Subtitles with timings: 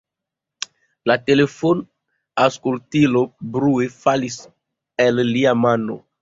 [1.09, 3.21] La telefonaŭskultilo
[3.59, 4.39] brue falis
[5.07, 6.01] el lia mano.